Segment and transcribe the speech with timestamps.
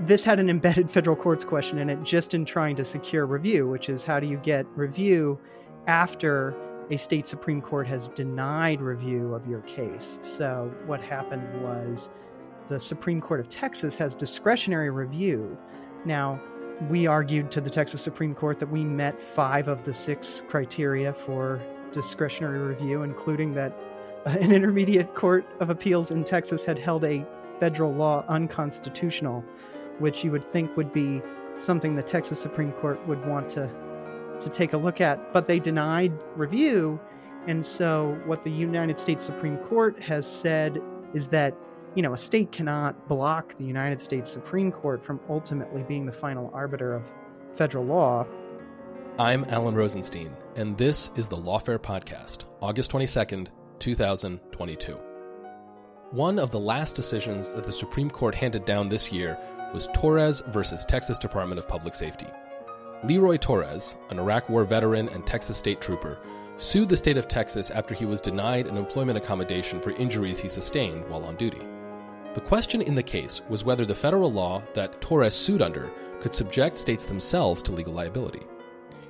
[0.00, 3.68] This had an embedded federal courts question in it just in trying to secure review,
[3.68, 5.38] which is how do you get review
[5.86, 6.54] after
[6.90, 10.18] a state Supreme Court has denied review of your case?
[10.22, 12.10] So, what happened was
[12.68, 15.56] the Supreme Court of Texas has discretionary review.
[16.04, 16.40] Now,
[16.88, 21.12] we argued to the Texas Supreme Court that we met five of the six criteria
[21.12, 21.60] for
[21.92, 23.76] discretionary review, including that
[24.26, 27.26] an intermediate court of appeals in Texas had held a
[27.58, 29.44] federal law unconstitutional
[29.98, 31.22] which you would think would be
[31.58, 33.70] something the Texas Supreme Court would want to
[34.40, 37.00] to take a look at, but they denied review.
[37.46, 40.80] And so what the United States Supreme Court has said
[41.14, 41.54] is that,
[41.94, 46.12] you know, a state cannot block the United States Supreme Court from ultimately being the
[46.12, 47.10] final arbiter of
[47.52, 48.26] federal law.
[49.18, 53.48] I'm Alan Rozenshtein, and this is the Lawfare Podcast, August 22nd,
[53.80, 54.98] 2022.
[56.10, 59.36] One of the last decisions that the Supreme Court handed down this year
[59.72, 62.26] was Torres versus Texas Department of Public Safety.
[63.04, 66.18] Le Roy Torres, an Iraq War veteran and Texas state trooper,
[66.56, 70.48] sued the state of Texas after he was denied an employment accommodation for injuries he
[70.48, 71.62] sustained while on duty.
[72.34, 75.90] The question in the case was whether the federal law that Torres sued under
[76.20, 78.42] could subject states themselves to legal liability.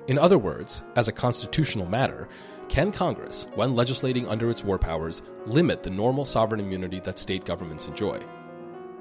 [0.08, 2.28] In other words, as a constitutional matter,
[2.68, 7.44] can Congress, when legislating under its war powers, limit the normal sovereign immunity that state
[7.46, 8.20] governments enjoy?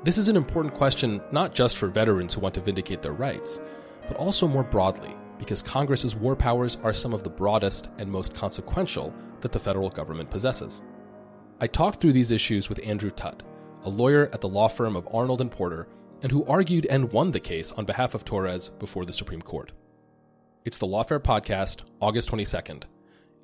[0.03, 3.59] This is an important question not just for veterans who want to vindicate their rights,
[4.07, 8.33] but also more broadly, because Congress's war powers are some of the broadest and most
[8.33, 10.81] consequential that the federal government possesses.
[11.59, 13.43] I talked through these issues with Andrew Tutt,
[13.83, 15.87] a lawyer at the law firm of Arnold and Porter,
[16.21, 19.71] and who argued and won the case on behalf of Torres before the Supreme Court.
[20.63, 22.83] It's the Lawfare Podcast, August 22nd.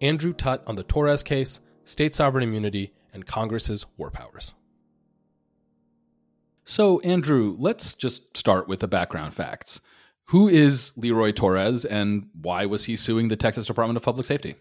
[0.01, 4.55] Andrew Tutt on the Torres case, state sovereign immunity, and Congress's war powers.
[6.65, 9.81] So, Andrew, let's just start with the background facts.
[10.27, 14.25] Who is Le Roy Torres and why was he suing the Texas Department of Public
[14.25, 14.55] Safety?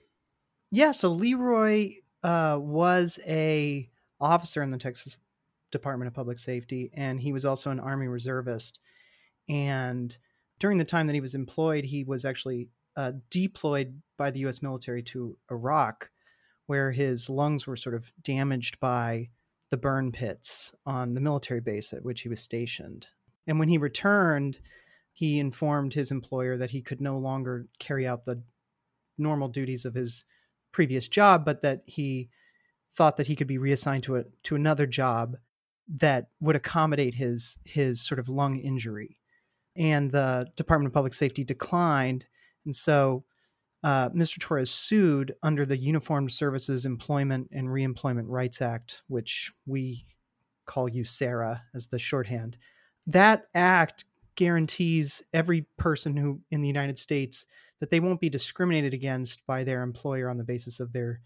[0.71, 3.89] Yeah, so Le Roy uh, was a
[4.21, 5.19] officer in the Texas
[5.71, 8.81] Department of Public Safety, and he was also an Army reservist.
[9.49, 10.17] And
[10.59, 14.63] during the time that he was employed, he was actually uh, deployed by the U.S.
[14.63, 16.11] military to Iraq,
[16.67, 19.29] where his lungs were sort of damaged by
[19.73, 23.07] the burn pits on the military base at which he was stationed.
[23.47, 24.61] And when he returned,
[25.15, 28.43] he informed his employer that he could no longer carry out the
[29.17, 30.27] normal duties of his
[30.73, 32.29] previous job, but that he
[32.95, 35.37] thought that he could be reassigned to a to another job
[35.89, 39.21] that would accommodate his his sort of lung injury.
[39.75, 42.27] And the Department of Public Safety declined,
[42.67, 43.25] and so
[43.83, 44.39] uh, Mr.
[44.39, 50.07] Torres sued under the Uniformed Services Employment and Reemployment Rights Act, which we
[50.67, 52.57] call USERRA as the shorthand.
[53.07, 54.05] That act
[54.37, 57.47] guarantees every person who in the United States
[57.81, 61.21] that they won't be discriminated against by their employer on the basis of their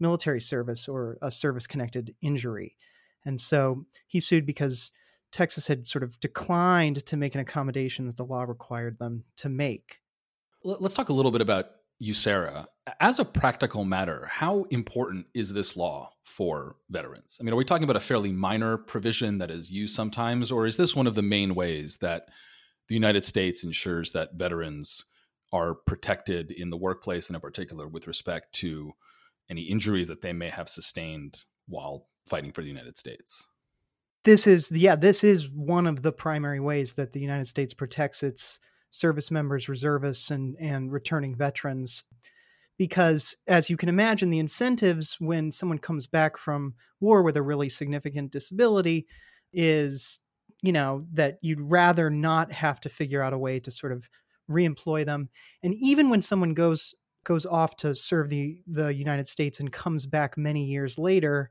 [0.00, 2.76] military service or a service connected injury.
[3.24, 4.90] And so he sued because
[5.30, 9.48] Texas had sort of declined to make an accommodation that the law required them to
[9.48, 10.00] make.
[10.64, 11.66] Let's talk a little bit about
[12.02, 12.66] USERRA.
[13.00, 17.38] As a practical matter, how important is this law for veterans?
[17.40, 20.66] I mean, are we talking about a fairly minor provision that is used sometimes, or
[20.66, 22.28] is this one of the main ways that
[22.88, 25.04] the United States ensures that veterans
[25.52, 28.92] are protected in the workplace, and in particular with respect to
[29.48, 33.46] any injuries that they may have sustained while fighting for the United States?
[34.24, 38.22] This is, yeah, this is one of the primary ways that the United States protects
[38.22, 42.04] its service members, reservists, and and returning veterans,
[42.76, 47.42] because as you can imagine the incentives when someone comes back from war with a
[47.42, 49.06] really significant disability
[49.52, 50.20] is
[50.62, 54.08] you know that you'd rather not have to figure out a way to sort of
[54.50, 55.28] reemploy them.
[55.62, 56.94] And even when someone goes
[57.24, 61.50] goes off to serve the the United States and comes back many years later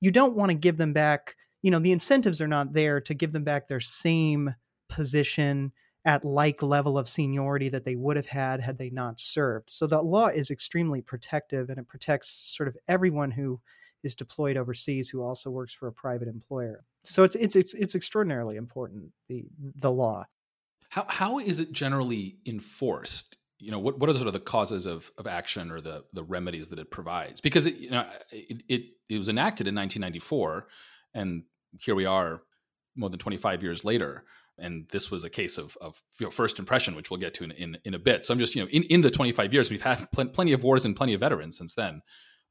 [0.00, 3.14] you don't want to give them back you know the incentives are not there to
[3.14, 4.54] give them back their same
[4.88, 5.72] position
[6.04, 9.70] at like level of seniority that they would have had had they not served.
[9.70, 13.60] So the law is extremely protective and it protects sort of everyone who
[14.02, 16.84] is deployed overseas who also works for a private employer.
[17.04, 19.44] So it's it's it's, it's extraordinarily important the
[19.76, 20.24] the law.
[20.88, 23.36] How how is it generally enforced?
[23.58, 26.24] You know, what, what are sort of the causes of, of action or the the
[26.24, 27.42] remedies that it provides?
[27.42, 30.66] Because it you know it, it it was enacted in 1994,
[31.12, 31.42] and
[31.78, 32.42] here we are
[32.96, 34.24] more than 25 years later
[34.60, 37.44] and this was a case of, of you know, first impression, which we'll get to
[37.44, 38.26] in, in, in, a bit.
[38.26, 40.62] So I'm just, you know, in, in the 25 years, we've had pl- plenty of
[40.62, 42.02] wars and plenty of veterans since then.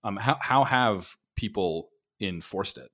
[0.04, 1.90] Um, how, how have people
[2.20, 2.90] enforced it?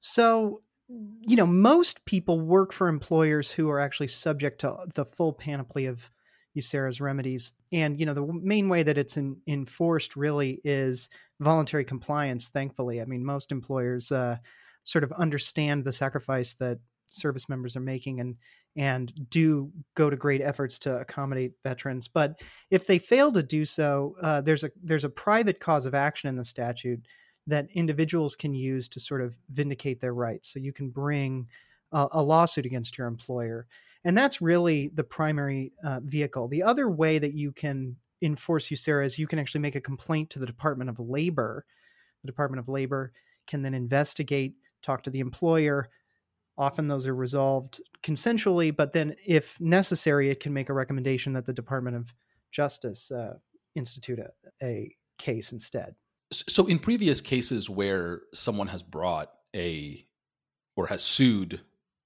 [0.00, 5.32] So, you know, most people work for employers who are actually subject to the full
[5.32, 6.10] panoply of
[6.56, 7.52] USERRA's remedies.
[7.72, 11.08] And, you know, the main way that it's in, enforced really is
[11.40, 13.00] voluntary compliance, thankfully.
[13.00, 14.36] I mean, most employers uh,
[14.84, 16.78] sort of understand the sacrifice that
[17.12, 18.36] service members are making and
[18.76, 22.08] and do go to great efforts to accommodate veterans.
[22.08, 25.94] But if they fail to do so, uh, there's a there's a private cause of
[25.94, 27.06] action in the statute
[27.46, 30.52] that individuals can use to sort of vindicate their rights.
[30.52, 31.48] So you can bring
[31.90, 33.66] a, a lawsuit against your employer,
[34.04, 36.48] and that's really the primary uh, vehicle.
[36.48, 40.30] The other way that you can enforce USERRA is you can actually make a complaint
[40.30, 41.66] to the Department of Labor.
[42.22, 43.12] The Department of Labor
[43.46, 45.88] can then investigate, talk to the employer,
[46.58, 51.46] Often those are resolved consensually, but then if necessary, it can make a recommendation that
[51.46, 52.14] the Department of
[52.50, 53.34] Justice uh,
[53.74, 54.30] institute a,
[54.62, 55.94] a case instead.
[56.32, 60.06] So, in previous cases where someone has brought a
[60.76, 61.60] or has sued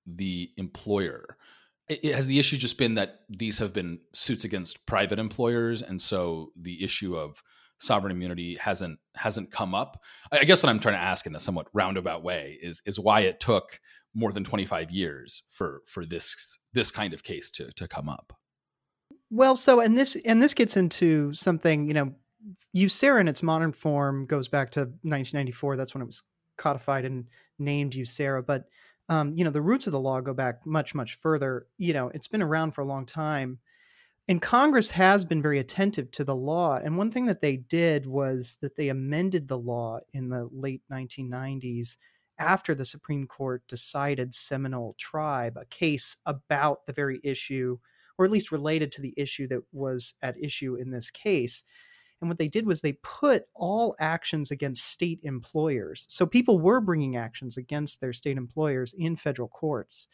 [0.04, 1.37] the employer,
[1.88, 6.02] it, has the issue just been that these have been suits against private employers, and
[6.02, 7.43] so the issue of
[7.78, 10.02] sovereign immunity hasn't hasn't come up.
[10.32, 13.20] I guess what I'm trying to ask in a somewhat roundabout way is is why
[13.20, 13.81] it took
[14.14, 18.32] more than 25 years for for this this kind of case to to come up.
[19.31, 22.14] Well, so and this and this gets into something, you know,
[22.76, 25.76] USERRA in its modern form goes back to 1994.
[25.76, 26.22] That's when it was
[26.56, 27.26] codified and
[27.58, 28.46] named USERRA.
[28.46, 28.64] But
[29.08, 31.67] um, you know, the roots of the law go back much, much further.
[31.79, 33.58] You know, it's been around for a long time.
[34.28, 36.81] And Congress has been very attentive to the law.
[36.82, 40.82] And one thing that they did was that they amended the law in the late
[40.90, 41.96] 1990s
[42.38, 47.78] after the Supreme Court decided Seminole Tribe, a case about the very issue,
[48.19, 51.62] or at least related to the issue that was at issue in this case.
[52.20, 56.05] And what they did was they put all actions against state employers.
[56.08, 60.08] So people were bringing actions against their state employers in federal courts.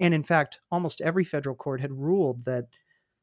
[0.00, 2.66] And in fact, almost every federal court had ruled that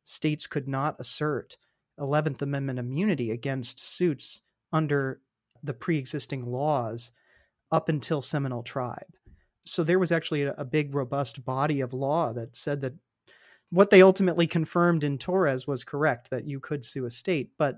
[0.06, 1.58] states could not assert
[2.00, 4.42] 11th Amendment immunity against suits
[4.72, 5.20] under
[5.64, 7.12] the pre existing laws
[7.72, 9.16] up until Seminole Tribe.
[9.66, 12.94] So there was actually a, a, big, robust body of law that said that
[13.72, 17.50] what they ultimately confirmed in Torres was correct that you could sue a state.
[17.58, 17.78] But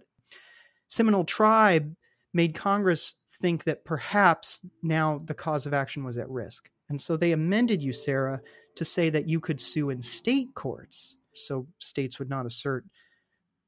[0.87, 1.95] Seminole Tribe
[2.33, 6.69] made Congress think that perhaps now the cause of action was at risk.
[6.89, 8.39] And so they amended USERRA
[8.75, 12.85] to say that you could sue in state courts so states would not assert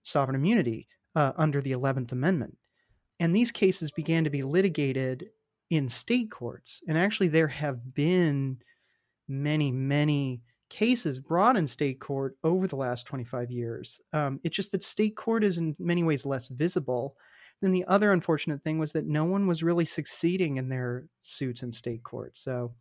[0.03, 2.57] sovereign immunity uh, under the 11th Amendment.
[3.19, 5.29] And these cases began to be litigated
[5.69, 6.81] in state courts.
[6.87, 8.57] And actually, there have been
[9.27, 13.99] many, many cases brought in state court over the last 25 years.
[14.13, 17.15] Um, it's just that state court is in many ways less visible.
[17.61, 21.63] Then the other unfortunate thing was that no one was really succeeding in their suits
[21.63, 22.37] in state court.
[22.37, 22.73] So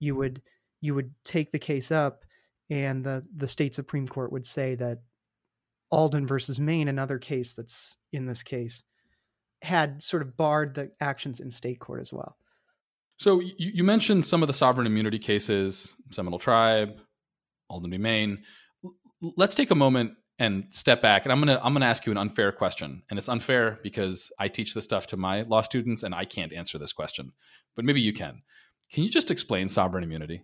[0.00, 0.40] you would
[0.80, 2.24] you would take the case up
[2.70, 4.98] and the the state supreme court would say that
[5.90, 8.82] Alden versus Maine, another case that's in this case,
[9.62, 12.36] had sort of barred the actions in state court as well.
[13.18, 16.98] So you, you mentioned some of the sovereign immunity cases, Seminole Tribe,
[17.70, 17.98] Alden v.
[17.98, 18.42] Maine.
[19.22, 22.18] Let's take a moment and step back, and I'm gonna I'm gonna ask you an
[22.18, 26.14] unfair question, and it's unfair because I teach this stuff to my law students, and
[26.14, 27.32] I can't answer this question,
[27.74, 28.42] but maybe you can.
[28.92, 30.42] Can you just explain sovereign immunity?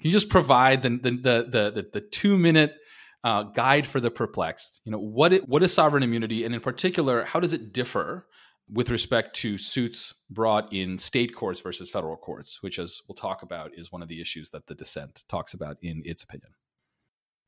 [0.00, 2.76] Can you just provide the the the the, the two minute
[3.24, 4.80] uh, guide for the perplexed?
[4.84, 8.26] You know what it, what is sovereign immunity, and in particular, how does it differ
[8.70, 13.42] with respect to suits brought in state courts versus federal courts, which, as we'll talk
[13.42, 16.52] about, is one of the issues that the dissent talks about in its opinion.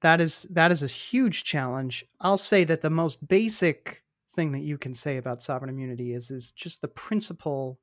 [0.00, 2.04] That is that is a huge challenge.
[2.20, 4.02] I'll say that the most basic
[4.34, 7.78] thing that you can say about sovereign immunity is is just the principle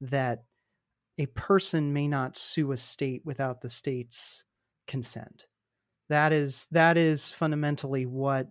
[0.00, 0.44] that
[1.18, 4.44] a person may not sue a state without the state's
[4.86, 5.46] consent.
[6.08, 8.48] That is that is fundamentally what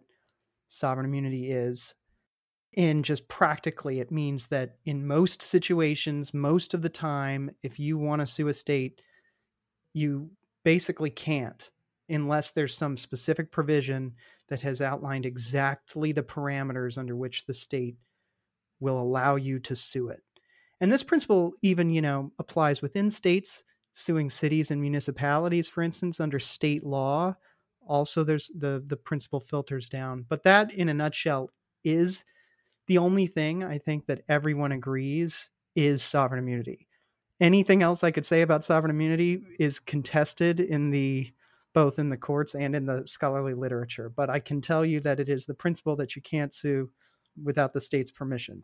[0.68, 1.96] sovereign immunity is.
[2.78, 7.98] And just practically, it means that in most situations, most of the time, if you
[7.98, 9.02] want to sue a state,
[9.94, 10.32] you
[10.64, 11.70] basically can't
[12.10, 14.14] unless there's some specific provision
[14.50, 17.96] that has outlined exactly the parameters under which the state
[18.80, 20.22] will allow you to sue it.
[20.82, 26.20] And this principle even, you know, applies within states, suing cities and municipalities, for instance,
[26.20, 27.36] under state law.
[27.88, 30.26] Also, there's the the principle filters down.
[30.28, 31.52] But that, in a nutshell,
[31.84, 32.26] is
[32.88, 36.88] the only thing I think that everyone agrees is sovereign immunity.
[37.40, 41.32] Anything else I could say about sovereign immunity is contested in the
[41.74, 44.10] both in the courts and in the scholarly literature.
[44.10, 46.90] But I can tell you that it is the principle that you can't sue
[47.42, 48.64] without the state's permission.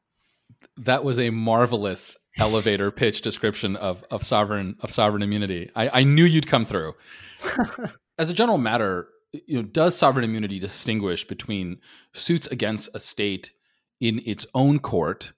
[0.78, 5.72] That was a marvelous elevator pitch description of, of sovereign of sovereign immunity.
[5.76, 6.94] I, I knew you'd come through.
[8.20, 11.80] As a general matter, you know, does sovereign immunity distinguish between
[12.14, 13.52] suits against a state
[14.00, 15.34] in its own court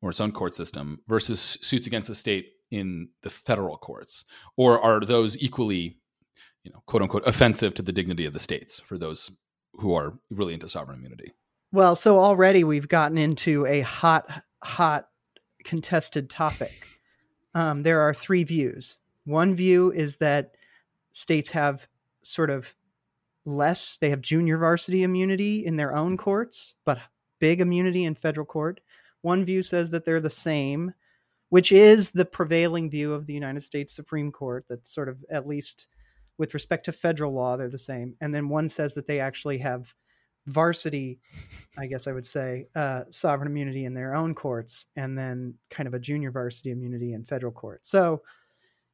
[0.00, 4.24] or its own court system versus suits against a state in the federal courts,
[4.56, 5.98] or are those equally
[6.68, 9.30] you know, quote unquote, offensive to the dignity of the states for those
[9.74, 11.32] who are really into sovereign immunity.
[11.72, 14.26] Well, so already we've gotten into a hot,
[14.62, 15.08] hot
[15.64, 16.98] contested topic.
[17.54, 18.98] Um, there are three views.
[19.24, 20.54] One view is that
[21.12, 21.88] states have
[22.22, 22.74] sort of
[23.44, 26.98] less, they have junior varsity immunity in their own courts, but
[27.38, 28.80] big immunity in federal court.
[29.22, 30.94] One view says that they're the same,
[31.48, 35.46] which is the prevailing view of the United States Supreme Court, that sort of at
[35.46, 35.86] least
[36.36, 38.14] with respect to federal law, they're the same.
[38.20, 39.94] And then one says that they actually have
[40.48, 41.20] varsity,
[41.76, 45.86] I guess I would say, uh, sovereign immunity in their own courts, and then kind
[45.86, 47.86] of a junior varsity immunity in federal court.
[47.86, 48.22] So,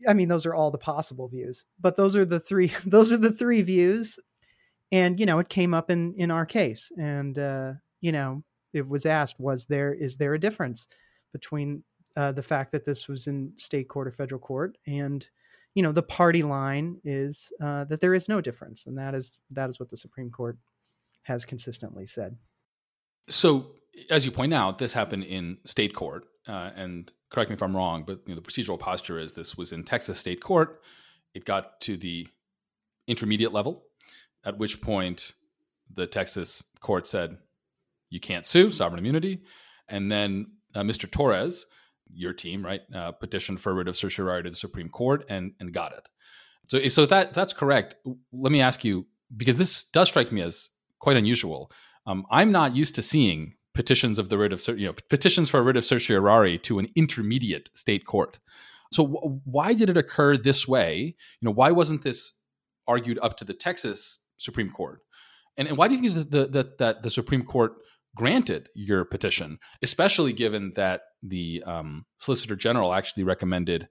[0.08, 2.72] I mean, those are all the possible views, but those are the three.
[2.86, 4.18] Those are the three views,
[4.92, 8.42] and you know, it came up in in our case, and uh, you know,
[8.72, 10.88] it was asked, was there is there a difference
[11.32, 11.82] between
[12.16, 15.28] uh, the fact that this was in state court or federal court and
[15.74, 19.38] you know the party line is uh, that there is no difference, and that is
[19.50, 20.56] that is what the Supreme Court
[21.24, 22.36] has consistently said.
[23.28, 23.72] So,
[24.10, 27.76] as you point out, this happened in state court, uh, and correct me if I'm
[27.76, 30.80] wrong, but you know, the procedural posture is this was in Texas state court.
[31.34, 32.28] It got to the
[33.06, 33.84] intermediate level,
[34.44, 35.32] at which point
[35.92, 37.38] the Texas court said
[38.10, 39.42] you can't sue, sovereign immunity,
[39.88, 41.10] and then uh, Mr.
[41.10, 41.66] Torres
[42.12, 45.72] your team, right, uh, petitioned for writ of certiorari to the Supreme Court and and
[45.72, 46.08] got it.
[46.66, 47.96] So so that that's correct.
[48.32, 50.70] Let me ask you because this does strike me as
[51.04, 51.70] quite unusual.
[52.06, 55.60] Um, I'm not used to seeing petitions of the writ of you know petitions for
[55.60, 58.38] a writ of certiorari to an intermediate state court.
[58.90, 61.14] So w- why did it occur this way?
[61.40, 62.32] You know, why wasn't this
[62.86, 65.00] argued up to the Texas Supreme Court?
[65.56, 67.72] And, and why do you think that the, that, that the Supreme Court
[68.16, 73.88] granted your petition, especially given that the um, Solicitor General actually recommended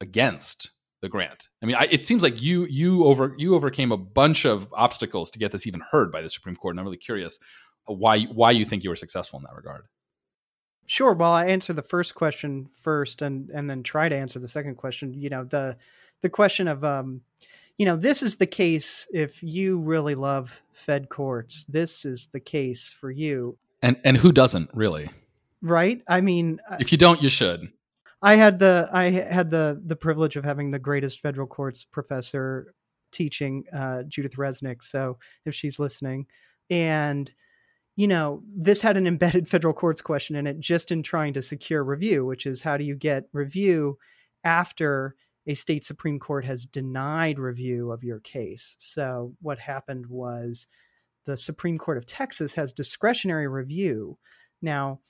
[0.00, 0.70] against
[1.02, 1.48] the grant.
[1.62, 5.30] I mean, I, it seems like you you over you overcame a bunch of obstacles
[5.32, 7.38] to get this even heard by the Supreme Court, and I'm really curious
[7.88, 9.84] uh, why why you think you were successful in that regard.
[10.86, 11.14] Sure.
[11.14, 14.76] Well, I answer the first question first, and and then try to answer the second
[14.76, 15.14] question.
[15.14, 15.76] You know the
[16.22, 17.20] the question of um,
[17.78, 21.64] you know, this is the case if you really love Fed courts.
[21.68, 23.58] This is the case for you.
[23.82, 25.10] And and who doesn't really?
[25.62, 26.00] Right?
[26.08, 27.70] I mean, if you don't, you should.
[28.22, 32.74] I had the I had the the privilege of having the greatest federal courts professor
[33.12, 34.82] teaching uh, Judith Resnik.
[34.82, 36.26] So if she's listening,
[36.70, 37.30] and
[37.96, 41.42] you know, this had an embedded federal courts question in it, just in trying to
[41.42, 43.98] secure review, which is how do you get review
[44.44, 45.14] after
[45.48, 48.76] a state supreme court has denied review of your case?
[48.78, 50.66] So what happened was
[51.26, 54.16] the Supreme Court of Texas has discretionary review.
[54.62, 55.00] Now,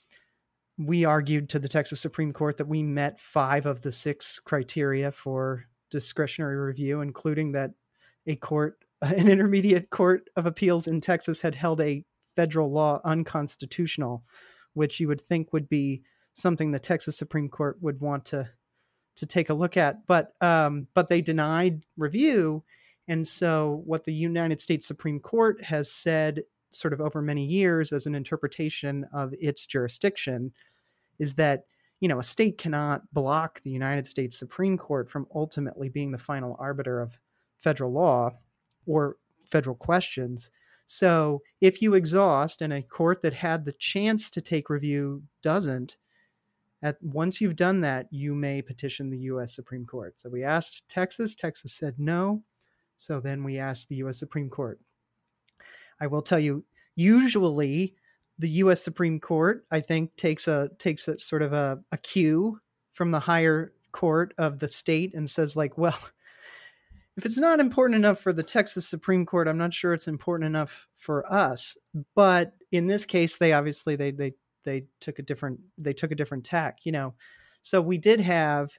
[0.79, 5.11] we argued to the Texas Supreme Court that we met five of the six criteria
[5.11, 7.71] for discretionary review, including that
[8.27, 12.05] a court, an intermediate court of appeals in Texas, had held a
[12.35, 14.23] federal law unconstitutional,
[14.75, 16.03] which you would think would be
[16.35, 18.49] something the Texas Supreme Court would want to
[19.17, 20.07] to take a look at.
[20.07, 22.63] But um, but they denied review,
[23.09, 27.93] and so, what the United States Supreme Court has said, sort of over many years,
[27.93, 30.53] as an interpretation of its jurisdiction,
[31.19, 31.65] is that
[32.01, 36.19] you know a state cannot block the United States Supreme Court from ultimately being the
[36.19, 37.19] final arbiter of
[37.57, 38.31] federal law
[38.87, 40.51] or federal questions.
[40.87, 45.97] So if you exhaust and a court that had the chance to take review doesn't,
[46.83, 50.21] at once you've done that, you may petition the US Supreme Court.
[50.21, 52.43] So we asked Texas, Texas said no.
[52.97, 54.81] So then we asked the US Supreme Court.
[56.01, 57.95] I will tell you, usually
[58.39, 62.61] the US Supreme Court, I think, takes a takes a sort of a, a cue
[62.93, 65.99] from the higher court of the state and says, like, well,
[67.17, 70.47] if it's not important enough for the Texas Supreme Court, I'm not sure it's important
[70.47, 71.77] enough for us.
[72.15, 74.35] But in this case, they obviously they they
[74.65, 77.15] they took a different they took a different tack, you know.
[77.63, 78.79] So we did have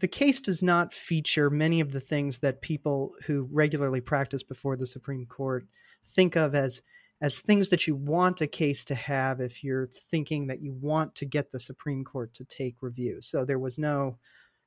[0.00, 4.76] the case does not feature many of the things that people who regularly practice before
[4.76, 5.66] the Supreme Court
[6.14, 6.82] think of as
[7.20, 11.14] as things that you want a case to have if you're thinking that you want
[11.16, 13.20] to get the Supreme Court to take review.
[13.20, 14.18] So there was no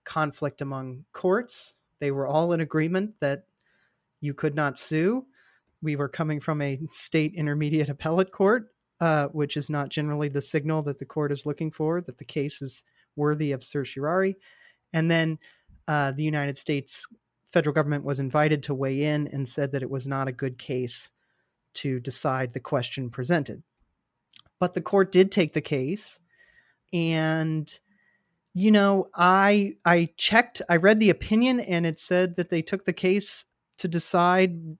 [0.03, 1.75] conflict among courts.
[1.99, 3.45] They were all in agreement that
[4.19, 5.25] you could not sue.
[5.81, 8.67] We were coming from a state intermediate appellate court,
[8.99, 12.25] uh, which is not generally the signal that the court is looking for, that the
[12.25, 12.83] case is
[13.15, 14.35] worthy of certiorari.
[14.93, 15.39] And then
[15.87, 17.07] uh, the United States
[17.47, 20.57] federal government was invited to weigh in and said that it was not a good
[20.57, 21.11] case
[21.75, 23.63] to decide the question presented.
[24.59, 26.19] But the court did take the case
[26.93, 27.79] and
[28.53, 32.83] you know, I I checked, I read the opinion and it said that they took
[32.83, 33.45] the case
[33.77, 34.77] to decide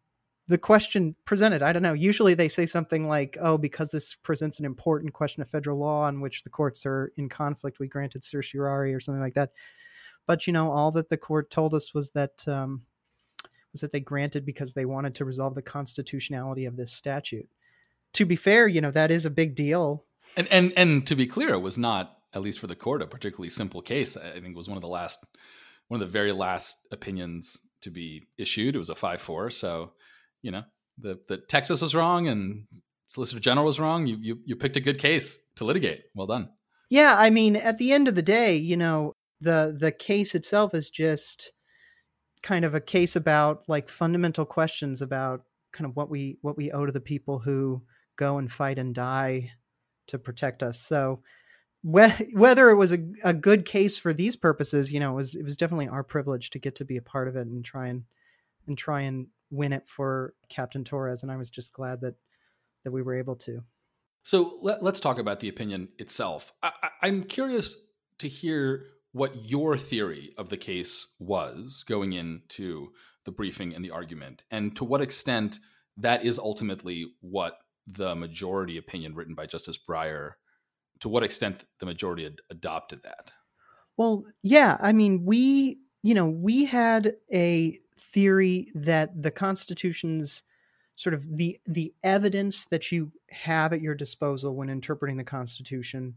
[0.48, 1.64] the question presented.
[1.64, 1.94] I don't know.
[1.94, 6.04] Usually they say something like, "Oh, because this presents an important question of federal law
[6.04, 9.52] on which the courts are in conflict, we granted certiorari or something like that."
[10.28, 12.82] But you know, all that the court told us was that um,
[13.72, 17.50] was that they granted because they wanted to resolve the constitutionality of this statute.
[18.14, 20.04] To be fair, you know, that is a big deal.
[20.36, 23.08] And and and to be clear, it was not at least for the court a
[23.08, 24.16] particularly simple case.
[24.18, 25.24] I think it was one of the last
[25.88, 28.76] one of the very last opinions to be issued.
[28.76, 29.92] It was a 5-4, so,
[30.42, 30.64] you know,
[30.98, 32.66] the the Texas was wrong and
[33.08, 34.08] Solicitor General was wrong.
[34.08, 36.04] You you you picked a good case to litigate.
[36.16, 36.50] Well done.
[36.90, 40.74] Yeah, I mean, at the end of the day, you know, the the case itself
[40.74, 41.52] is just
[42.42, 46.72] kind of a case about like fundamental questions about kind of what we what we
[46.72, 47.82] owe to the people who
[48.16, 49.52] go and fight and die
[50.08, 50.80] to protect us.
[50.80, 51.22] So
[51.84, 55.44] whether it was a, a good case for these purposes, you know, it was it
[55.44, 58.04] was definitely our privilege to get to be a part of it and try and
[58.68, 61.24] and try and win it for Captain Torres.
[61.24, 62.16] And I was just glad that
[62.84, 63.64] that we were able to.
[64.24, 66.54] So let, us talk about the opinion itself.
[66.62, 67.76] I, I'm curious
[68.20, 72.90] to hear what your theory of the case was going into
[73.26, 75.60] the briefing and the argument, and to what extent
[75.98, 80.32] that is ultimately what the majority opinion written by Justice Breyer,
[81.02, 83.32] to what extent the majority ad- adopted that.
[83.98, 90.44] Well, yeah, I mean, we, you know, we had a theory that the Constitution's
[90.96, 96.16] sort of the the evidence that you have at your disposal when interpreting the Constitution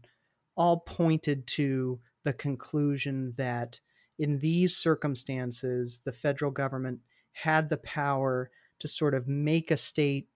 [0.55, 3.79] all pointed to the conclusion that
[4.19, 6.99] in these circumstances, the federal government
[7.31, 10.27] had the power to sort of make a state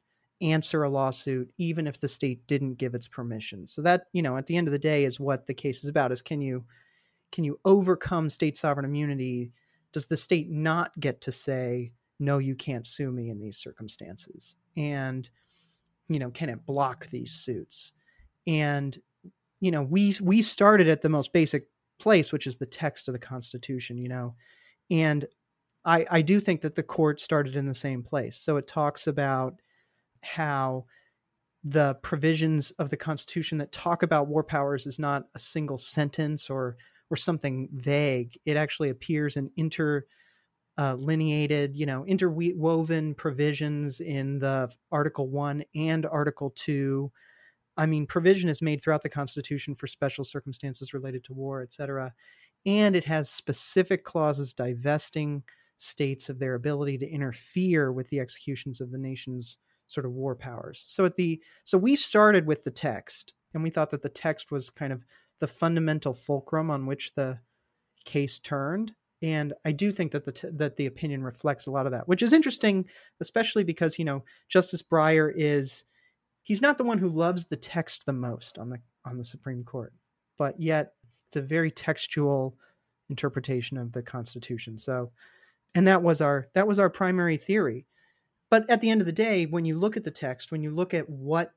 [0.41, 3.67] answer a lawsuit even if the state didn't give its permission.
[3.67, 5.89] So that, you know, at the end of the day is what the case is
[5.89, 6.63] about is can you
[7.31, 9.51] can you overcome state sovereign immunity?
[9.91, 14.55] Does the state not get to say no you can't sue me in these circumstances?
[14.77, 15.29] And
[16.07, 17.91] you know, can it block these suits?
[18.47, 18.97] And
[19.59, 21.67] you know, we we started at the most basic
[21.99, 24.35] place, which is the text of the Constitution, you know.
[24.89, 25.25] And
[25.85, 28.37] I, I do think that the court started in the same place.
[28.37, 29.55] So it talks about
[30.21, 30.85] how
[31.63, 36.49] the provisions of the Constitution that talk about war powers is not a single sentence
[36.49, 36.77] or
[37.11, 38.37] or something vague.
[38.45, 40.05] It actually appears in inter
[40.77, 47.11] uh, lineated, you know, interwoven provisions in the Article One and Article Two
[47.79, 51.71] I mean, provision is made throughout the Constitution for special circumstances related to war, et
[51.71, 52.13] cetera.
[52.65, 55.43] And it has specific clauses divesting
[55.77, 60.35] states of their ability to interfere with the executions of the nation's sort of war
[60.35, 60.83] powers.
[60.89, 64.51] So at the so we started with the text, and we thought that the text
[64.51, 65.05] was kind of
[65.39, 67.39] the fundamental fulcrum on which the
[68.03, 68.91] case turned.
[69.21, 72.09] And I do think that the t- that the opinion reflects a lot of that,
[72.09, 72.85] which is interesting,
[73.21, 75.85] especially because you know Justice Breyer is
[76.43, 79.63] he's not the one who loves the text the most on the on the Supreme
[79.63, 79.93] Court,
[80.37, 80.93] but yet
[81.27, 82.57] it's a very textual
[83.09, 84.77] interpretation of the Constitution.
[84.77, 85.11] So,
[85.75, 87.85] and that was our that was our primary theory.
[88.49, 90.71] But at the end of the day, when you look at the text, when you
[90.71, 91.53] look at what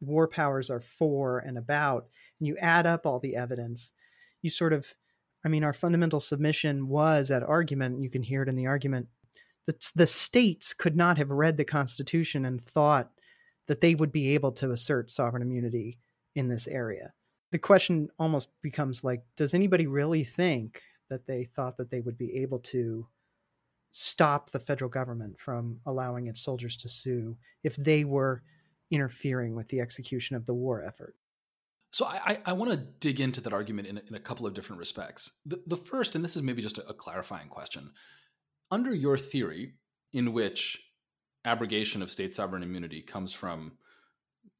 [0.00, 2.06] war powers are for and about,
[2.40, 3.92] and you add up all the evidence,
[4.40, 4.86] you sort of,
[5.44, 8.00] I mean, our fundamental submission was at argument.
[8.02, 9.08] You can hear it in the argument
[9.66, 13.10] the, the states could not have read the Constitution and thought
[13.66, 15.98] that they would be able to assert sovereign immunity
[16.34, 17.12] in this area.
[17.52, 22.18] The question almost becomes like, does anybody really think that they thought that they would
[22.18, 23.06] be able to
[23.92, 28.42] stop the federal government from allowing its soldiers to sue if they were
[28.90, 31.14] interfering with the execution of the war effort?
[31.92, 34.80] So I, I want to dig into that argument in, in, a couple of different
[34.80, 35.32] respects.
[35.46, 37.90] The, the first, and this is maybe just a, a clarifying question,
[38.70, 39.74] under your theory,
[40.12, 40.85] in which
[41.46, 43.78] abrogation of state sovereign immunity comes from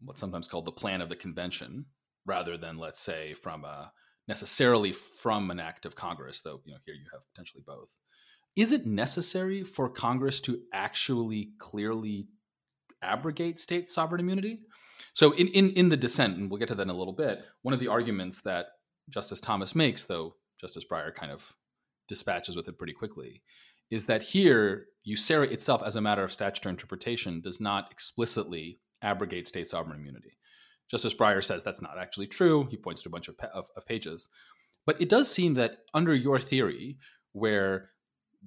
[0.01, 1.87] what's sometimes called the plan of the convention,
[2.25, 3.93] rather than, let's say, from a
[4.29, 7.95] necessarily from an act of Congress, though you know here you have potentially both.
[8.57, 12.29] Is it necessary for Congress to actually clearly
[13.03, 14.61] abrogate state sovereign immunity?
[15.13, 17.45] So in, in, in the dissent, and we'll get to that in a little bit,
[17.63, 18.67] one of the arguments that
[19.11, 21.53] Justice Thomas makes, though Justice Breyer kind of
[22.09, 23.43] dispatches with it pretty quickly,
[23.91, 29.47] is that here USERRA itself, as a matter of statutory interpretation, does not explicitly abrogate
[29.47, 30.37] state sovereign immunity.
[30.91, 32.67] Justice Breyer says that's not actually true.
[32.71, 34.29] He points to a bunch of, of, of pages.
[34.85, 36.99] But it does seem that under your theory,
[37.33, 37.91] where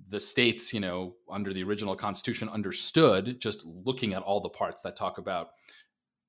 [0.08, 4.82] the states, you know, under the original Constitution understood, just looking at all the parts
[4.82, 5.49] that talk about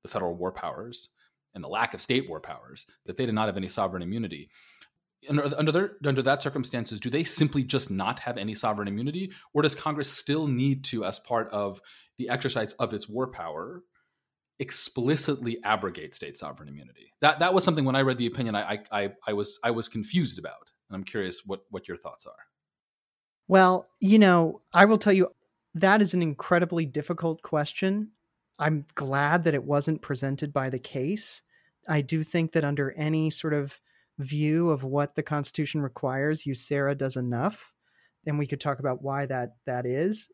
[0.02, 1.10] the federal war powers
[1.54, 4.50] and the lack of state war powers, that they did not have any sovereign immunity.
[5.28, 9.30] Under, under, their, under that circumstances, do they simply just not have any sovereign immunity?
[9.52, 11.80] Or does Congress still need to, as part of
[12.16, 13.82] the exercise of its war power,
[14.58, 17.12] explicitly abrogate state sovereign immunity?
[17.20, 19.88] That, that was something when I read the opinion, I, I, I, was, I was
[19.88, 20.70] confused about.
[20.88, 22.32] And I'm curious what, what your thoughts are.
[23.46, 25.28] Well, you know, I will tell you
[25.74, 28.12] that is an incredibly difficult question.
[28.58, 31.42] I'm glad that it wasn't presented by the case.
[31.88, 33.80] I do think that under any sort of
[34.20, 37.72] view of what the Constitution requires, USERRA does enough.
[38.26, 40.28] And we could talk about why that that is.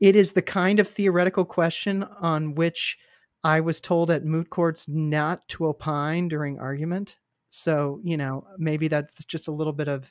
[0.00, 2.96] It is the kind of theoretical question on which
[3.44, 7.16] I was told at moot courts not to opine during argument.
[7.48, 10.10] So, you know, maybe that's just a little bit of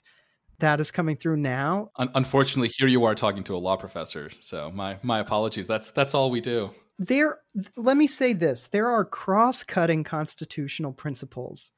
[0.59, 1.91] that is coming through now.
[1.97, 4.29] Unfortunately, here you are talking to a law professor.
[4.39, 5.67] So my my apologies.
[5.67, 6.71] That's that's all we do.
[6.99, 7.39] There
[7.75, 8.67] let me say this.
[8.67, 11.71] There are cross-cutting constitutional principles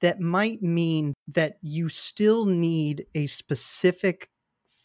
[0.00, 4.28] that might mean that you still need a specific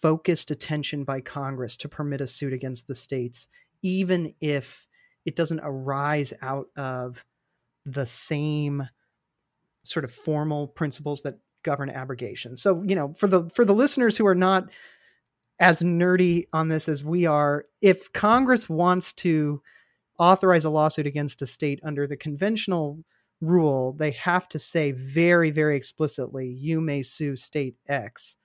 [0.02, 3.48] focused attention by Congress to permit a suit against the states
[3.82, 4.88] even if
[5.26, 7.24] it doesn't arise out of
[7.86, 8.88] the same
[9.84, 12.58] sort of formal principles that govern abrogation.
[12.58, 14.70] So, you know, for the for the listeners who are not
[15.60, 19.62] as nerdy on this as we are, if Congress wants to
[20.18, 23.00] authorize a lawsuit against a state under the conventional
[23.42, 28.38] rule, they have to say very, very explicitly, you may sue state X.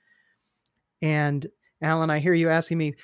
[1.02, 1.46] And
[1.82, 2.94] Alan, I hear you asking me,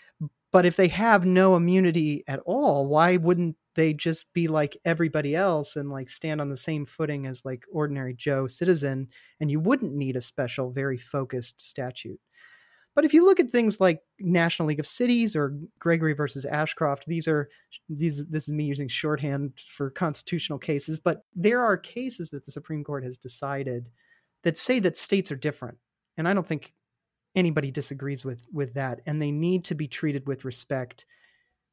[0.52, 5.36] but if they have no immunity at all, why wouldn't they just be like everybody
[5.36, 9.08] else and like stand on the same footing as like ordinary Joe citizen?
[9.40, 12.20] And you wouldn't need a special, very focused statute.
[13.00, 17.06] But if you look at things like National League of Cities or Gregory versus Ashcroft,
[17.06, 17.48] these are
[17.88, 22.52] these this is me using shorthand for constitutional cases, but there are cases that the
[22.52, 23.88] Supreme Court has decided
[24.42, 25.78] that say that states are different.
[26.18, 26.74] And I don't think
[27.34, 31.06] anybody disagrees with with that and they need to be treated with respect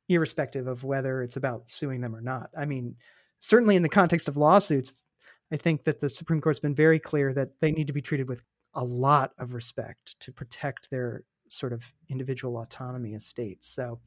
[0.07, 2.95] irrespective of whether it's about suing them or not i mean
[3.41, 5.03] certainly in the context of lawsuits
[5.51, 8.29] i think that the supreme court's been very clear that they need to be treated
[8.29, 13.99] with a lot of respect to protect their sort of individual autonomy as states so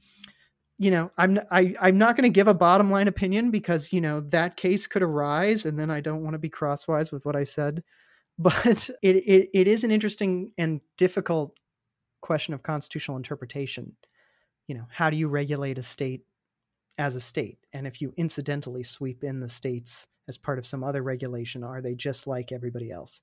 [0.79, 4.01] you know i'm I, i'm not going to give a bottom line opinion because you
[4.01, 7.37] know that case could arise and then i don't want to be crosswise with what
[7.37, 7.83] i said
[8.40, 11.55] but it, it, it is an interesting and difficult
[12.20, 13.96] question of constitutional interpretation.
[14.66, 16.25] You know, how do you regulate a state
[16.99, 17.59] as a state?
[17.73, 21.81] And if you incidentally sweep in the states as part of some other regulation, are
[21.81, 23.23] they just like everybody else?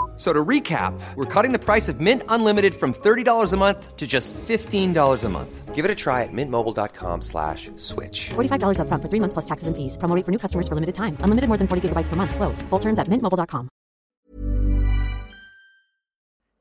[0.21, 4.05] So to recap, we're cutting the price of Mint Unlimited from $30 a month to
[4.05, 5.73] just $15 a month.
[5.73, 8.29] Give it a try at mintmobile.com slash switch.
[8.29, 9.97] $45 up front for three months plus taxes and fees.
[9.97, 11.17] Promo rate for new customers for limited time.
[11.21, 12.35] Unlimited more than 40 gigabytes per month.
[12.35, 12.61] Slows.
[12.69, 13.67] Full terms at mintmobile.com.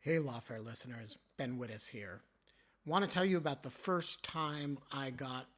[0.01, 1.19] Hey, Lawfare listeners.
[1.37, 2.23] Ben Wittes here.
[2.87, 5.49] Want to tell you about the first time I got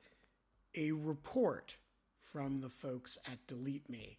[0.76, 1.76] a report
[2.18, 4.18] from the folks at Delete Me.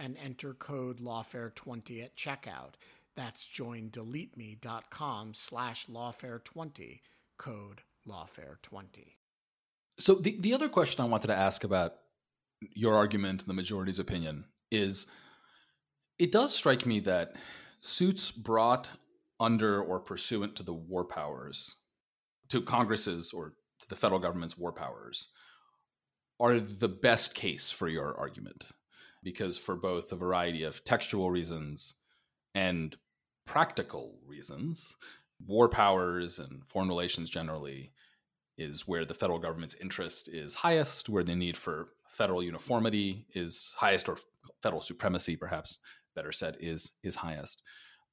[0.00, 2.72] and enter code lawfare20 at checkout.
[3.16, 7.00] That's joindeleteme.com slash lawfare20,
[7.38, 9.14] code lawfare20.
[9.98, 11.94] So the, the other question I wanted to ask about
[12.74, 15.06] your argument and the majority's opinion is
[16.18, 17.36] it does strike me that
[17.80, 18.90] suits brought
[19.38, 21.76] under or pursuant to the war powers,
[22.48, 25.28] to Congress's or to the federal government's war powers,
[26.38, 28.64] are the best case for your argument
[29.22, 31.94] because for both a variety of textual reasons
[32.54, 32.96] and
[33.46, 34.96] practical reasons,
[35.46, 37.92] war powers and foreign relations generally
[38.58, 43.74] is where the federal government's interest is highest, where the need for federal uniformity is
[43.76, 44.18] highest, or
[44.62, 45.78] federal supremacy, perhaps
[46.14, 47.62] better said, is is highest.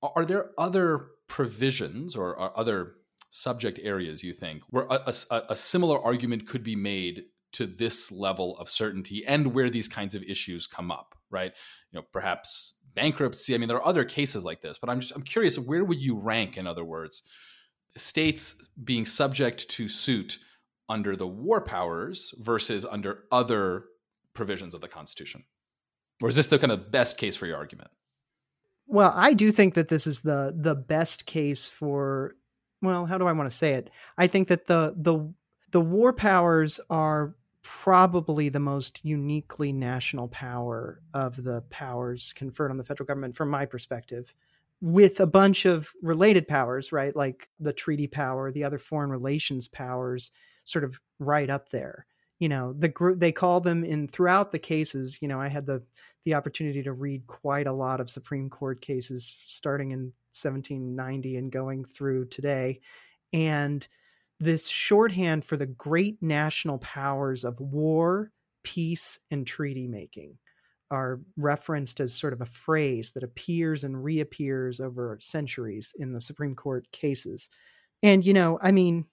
[0.02, 2.94] Are there other provisions or other
[3.30, 7.24] subject areas you think where a, a, a, similar argument could be made
[7.58, 11.52] to this level of certainty and where these kinds of issues come up right?
[11.92, 15.14] You know perhaps bankruptcy i mean there are other cases like this but i'm just
[15.16, 17.22] i'm curious where would you rank in other words
[17.96, 20.40] states being subject to suit
[20.90, 23.86] under the war powers versus under other
[24.34, 25.44] provisions of the constitution?
[26.22, 27.92] Or is this the kind of best case for your argument?
[28.88, 32.36] Well i do think that this is the the best case for
[32.82, 33.90] well, how do I want to say it?
[34.18, 35.34] I think that the the
[35.72, 37.36] the war powers are
[37.68, 43.50] probably the most uniquely national power of the powers conferred on the federal government from
[43.50, 44.34] my perspective
[44.80, 49.68] with a bunch of related powers right like the treaty power the other foreign relations
[49.68, 50.32] powers
[50.64, 52.06] sort of right up there
[52.40, 55.66] you know the group they call them in throughout the cases you know i had
[55.66, 55.82] the
[56.26, 61.52] the opportunity to read quite a lot of supreme court cases starting in 1790 and
[61.52, 62.80] going through today.
[63.34, 63.88] And
[64.40, 68.32] this shorthand for the great national powers of war,
[68.64, 70.38] peace, and treaty making
[70.90, 76.22] are referenced as sort of a phrase that appears and reappears over centuries in the
[76.22, 77.50] Supreme Court cases.
[78.04, 79.06] And, you know, I mean,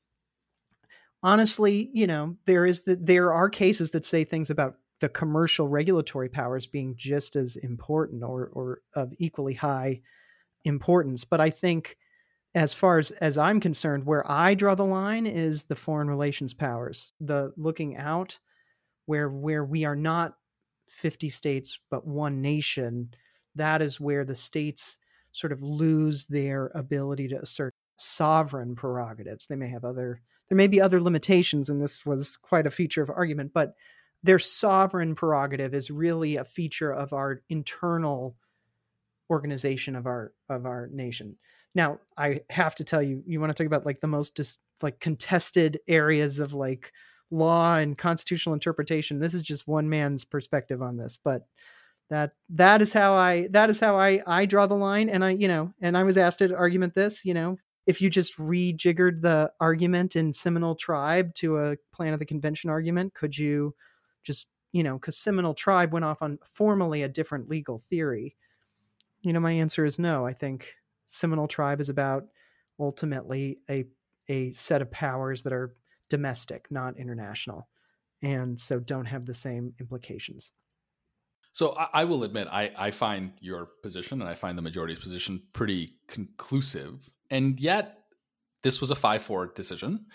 [1.23, 5.69] honestly, you know, there is that there are cases that say things about the commercial
[5.69, 10.01] regulatory powers being just as important or or of equally high
[10.65, 11.25] importance.
[11.25, 11.97] But I think,
[12.55, 16.55] as far as as I'm concerned, where I draw the line is the foreign relations
[16.55, 18.39] powers, the looking out,
[19.07, 20.37] where where we are not
[20.89, 23.11] 50 states but one nation.
[23.57, 24.99] That is where the states
[25.33, 29.47] sort of lose their ability to assert sovereign prerogatives.
[29.47, 33.03] They may have other there may be other limitations, and this was quite a feature
[33.03, 33.75] of argument, but
[34.23, 38.37] their sovereign prerogative is really a feature of our internal
[39.31, 41.37] organization of our of our nation.
[41.75, 44.41] Now, I have to tell you, you want to talk about like the most
[44.83, 46.93] like contested areas of like
[47.31, 49.19] law and constitutional interpretation.
[49.19, 51.47] This is just one man's perspective on this, but
[52.11, 55.09] that that is how I that is how I I draw the line.
[55.09, 58.11] And I you know, and I was asked to argument this, you know, if you
[58.11, 63.37] just rejiggered the argument in Seminole Tribe to a plan of the convention argument, could
[63.37, 63.75] you
[64.23, 68.37] just you know, because Seminole Tribe went off on formally a different legal theory
[69.25, 70.27] you know, my answer is no.
[70.27, 70.75] I think
[71.07, 72.25] Seminole Tribe is about
[72.79, 73.85] ultimately a
[74.29, 75.77] a set of powers that are
[76.09, 77.69] domestic, not international,
[78.23, 80.51] and so don't have the same implications.
[81.53, 84.99] So I, I will admit, I, I find your position and I find the majority's
[84.99, 87.99] position pretty conclusive, and yet
[88.63, 90.07] this was a five-four decision,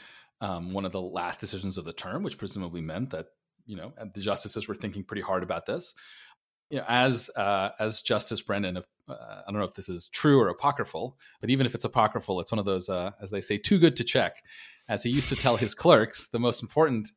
[0.42, 3.28] um, one of the last decisions of the term, which presumably meant that
[3.66, 5.94] you know the justices were thinking pretty hard about this
[6.70, 8.78] you know, as uh, as Justice Brennan,
[9.10, 12.40] uh, I don't know if this is true or apocryphal, but even if it's apocryphal,
[12.40, 14.44] it's one of those, uh, as they say, too good to check.
[14.88, 17.12] As he used to tell his clerks, the most important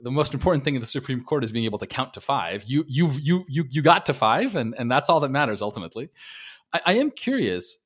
[0.00, 2.64] the most important thing in the Supreme Court is being able to count to five.
[2.64, 6.10] You you you you you got to five, and and that's all that matters ultimately.
[6.72, 7.78] I, I am curious,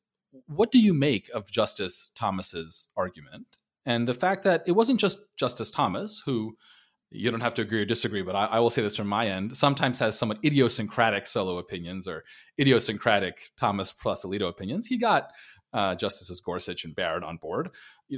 [0.46, 5.18] what do you make of Justice Thomas's argument and the fact that it wasn't just
[5.36, 6.56] Justice Thomas who
[7.16, 9.28] you don't have to agree or disagree, but I, I, will say this from my
[9.28, 12.24] end, sometimes has somewhat idiosyncratic solo opinions or
[12.60, 14.86] idiosyncratic Thomas plus Alito opinions.
[14.86, 15.30] He got
[15.72, 17.70] uh, Justices Gorsuch and Barrett on board.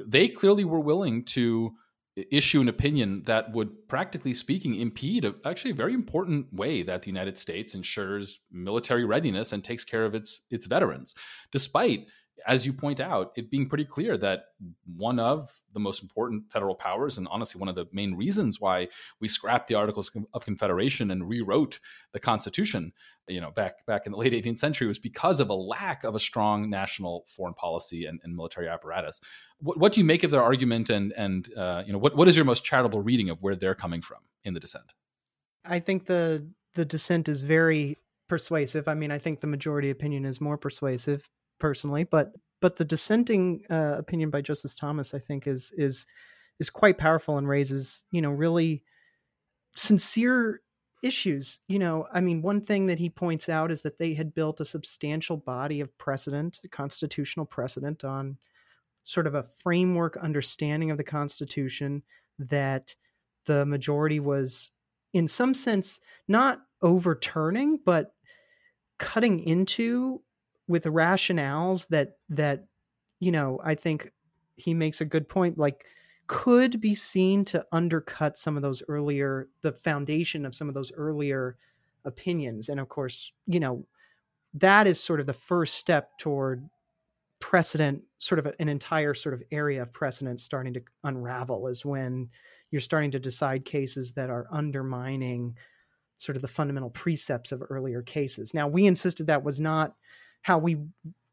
[0.06, 1.72] They clearly were willing to
[2.30, 7.02] issue an opinion that would, practically speaking, impede a, actually a very important way that
[7.02, 11.14] the United States ensures military readiness and takes care of its its veterans,
[11.52, 12.06] despite
[12.46, 14.46] as you point out, it being pretty clear that
[14.96, 18.88] one of the most important federal powers, and honestly, one of the main reasons why
[19.20, 21.80] we scrapped the Articles of Confederation and rewrote
[22.12, 22.92] the Constitution,
[23.28, 26.14] you know, back back in the late 18th century, was because of a lack of
[26.14, 29.20] a strong national foreign policy and, and military apparatus.
[29.60, 32.28] What, what, do you make of their argument, and and uh, you know, what what
[32.28, 34.94] is your most charitable reading of where they're coming from in the dissent?
[35.64, 37.96] I think the the dissent is very
[38.28, 38.88] persuasive.
[38.88, 43.64] I mean, I think the majority opinion is more persuasive personally, but but the dissenting
[43.70, 46.06] uh, opinion by Justice Thomas, I think, is is
[46.58, 48.82] is quite powerful and raises you know really
[49.76, 50.60] sincere
[51.02, 51.60] issues.
[51.68, 54.60] You know, I mean, one thing that he points out is that they had built
[54.60, 58.38] a substantial body of precedent, constitutional precedent on
[59.04, 62.02] sort of a framework understanding of the Constitution
[62.38, 62.94] that
[63.46, 64.70] the majority was,
[65.12, 68.12] in some sense, not overturning, but
[68.98, 70.20] cutting into
[70.68, 72.66] with rationales that that
[73.20, 74.12] you know i think
[74.56, 75.84] he makes a good point like
[76.26, 80.92] could be seen to undercut some of those earlier the foundation of some of those
[80.92, 81.56] earlier
[82.04, 83.84] opinions and of course you know
[84.54, 86.68] that is sort of the first step toward
[87.40, 91.84] precedent, sort of a, an entire sort of area of precedent starting to unravel is
[91.84, 92.28] when
[92.70, 95.56] you're starting to decide cases that are undermining
[96.16, 98.52] sort of the fundamental precepts of earlier cases.
[98.52, 99.94] Now, we insisted that was not
[100.42, 100.78] how we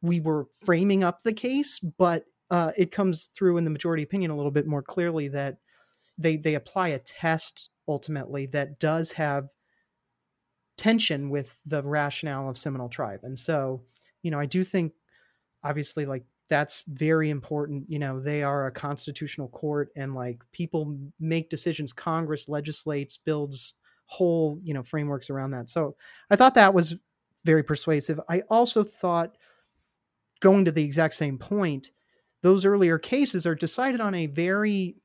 [0.01, 4.31] we were framing up the case, but uh, it comes through in the majority opinion
[4.31, 5.57] a little bit more clearly that
[6.17, 9.49] they they apply a test ultimately that does have
[10.77, 13.81] tension with the rationale of Seminole Tribe, and so
[14.21, 14.93] you know I do think
[15.63, 20.95] obviously like that's very important you know they are a constitutional court and like people
[21.19, 23.73] make decisions congress legislates builds
[24.05, 25.69] whole you know frameworks around that.
[25.69, 25.95] So
[26.29, 26.95] i thought that was
[27.45, 29.37] very persuasive i also thought
[30.41, 31.91] going to the exact same point
[32.41, 34.97] those earlier cases are decided on a very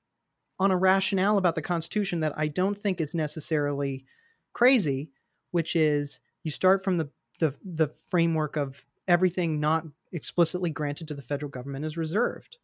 [0.59, 4.05] on a rationale about the constitution that i don't think is necessarily
[4.53, 5.11] crazy
[5.53, 7.09] which is you start from the
[7.41, 12.59] the, the framework of everything not explicitly granted to the federal government is reserved.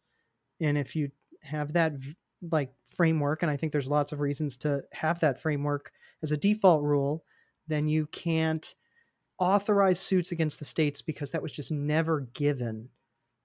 [0.61, 1.11] And if you
[1.41, 1.93] have that
[2.41, 5.91] like framework, and I think there's lots of reasons to have that framework
[6.23, 7.25] as a default rule,
[7.67, 8.75] then you can't
[9.39, 12.89] authorize suits against the states because that was just never given.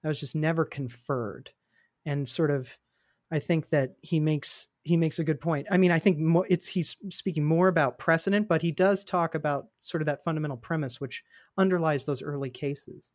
[0.01, 1.51] That was just never conferred.
[2.05, 2.77] And sort of,
[3.31, 5.67] I think that he makes he makes a good point.
[5.71, 9.33] I mean, I think more, it's he's speaking more about precedent, but he does talk
[9.33, 11.23] about sort of that fundamental premise which
[11.57, 13.11] underlies those early cases.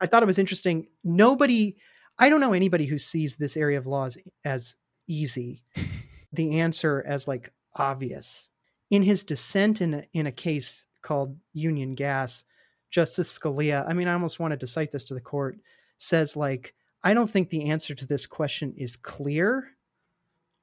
[0.00, 0.88] I thought it was interesting.
[1.02, 1.76] Nobody,
[2.18, 4.76] I don't know anybody who sees this area of laws as
[5.08, 5.62] easy,
[6.32, 8.50] the answer as like obvious.
[8.90, 12.44] In his dissent in a, in a case called Union Gas,
[12.90, 15.58] Justice Scalia, I mean, I almost wanted to cite this to the court,
[15.98, 19.68] says like, I don't think the answer to this question is clear,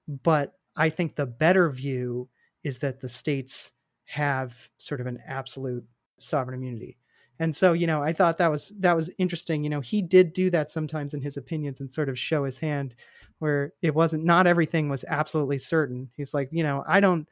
[0.08, 2.30] but I think the better view
[2.64, 3.74] is that the states
[4.06, 5.84] have sort of an absolute
[6.18, 6.98] sovereign immunity.
[7.42, 9.64] And so you know i thought that was that was interesting.
[9.64, 12.60] You know he did do that sometimes in his opinions and sort of show his
[12.60, 12.96] hand
[13.40, 16.10] where it wasn't not everything was absolutely certain.
[16.18, 17.28] He's like you know i don't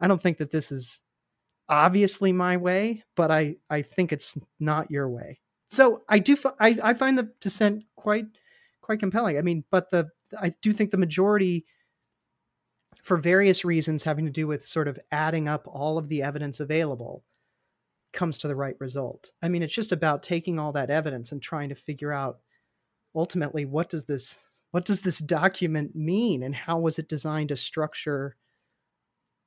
[0.00, 1.00] i don't think that this is
[1.68, 6.76] obviously my way but i i think it's not your way so i do i,
[6.82, 8.26] I find the dissent quite
[8.80, 10.08] quite compelling i mean but the
[10.40, 11.66] i do think the majority
[13.02, 16.58] for various reasons having to do with sort of adding up all of the evidence
[16.58, 17.24] available
[18.12, 19.30] comes to the right result.
[19.42, 22.38] I mean, it's just about taking all that evidence and trying to figure out
[23.14, 24.40] ultimately what does this
[24.72, 28.36] what does this document mean and how was it designed to structure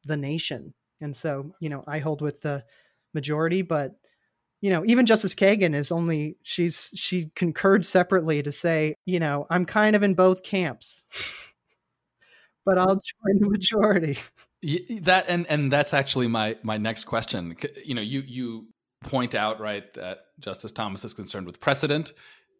[0.05, 0.73] the nation?
[1.01, 2.63] And so, you know, I hold with the
[3.13, 3.95] majority, but
[4.61, 9.47] you know, even Justice Kagan is only she's she concurred separately to say, you know,
[9.49, 11.03] I'm kind of in both camps.
[12.65, 14.17] but I'll join the majority.
[15.03, 17.55] That and and that's actually my my next question.
[17.85, 18.67] You know, you you
[19.01, 22.11] point out right that Justice Thomas is concerned with precedent,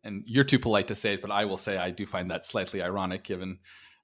[0.05, 2.45] and you're too polite to say it, but I will say I do find that
[2.45, 3.59] slightly ironic given